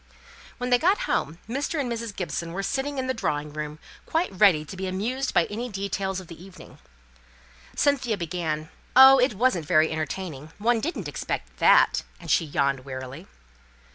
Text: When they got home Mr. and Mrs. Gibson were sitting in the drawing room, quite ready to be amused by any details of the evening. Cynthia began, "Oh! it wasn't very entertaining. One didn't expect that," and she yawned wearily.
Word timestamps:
When 0.57 0.71
they 0.71 0.79
got 0.79 1.01
home 1.05 1.37
Mr. 1.47 1.79
and 1.79 1.87
Mrs. 1.87 2.15
Gibson 2.15 2.53
were 2.53 2.63
sitting 2.63 2.97
in 2.97 3.05
the 3.05 3.13
drawing 3.13 3.53
room, 3.53 3.77
quite 4.07 4.31
ready 4.31 4.65
to 4.65 4.75
be 4.75 4.87
amused 4.87 5.31
by 5.31 5.45
any 5.45 5.69
details 5.69 6.19
of 6.19 6.25
the 6.25 6.43
evening. 6.43 6.79
Cynthia 7.75 8.17
began, 8.17 8.69
"Oh! 8.95 9.19
it 9.19 9.35
wasn't 9.35 9.67
very 9.67 9.91
entertaining. 9.91 10.53
One 10.57 10.79
didn't 10.79 11.07
expect 11.07 11.57
that," 11.57 12.01
and 12.19 12.31
she 12.31 12.45
yawned 12.45 12.79
wearily. 12.79 13.27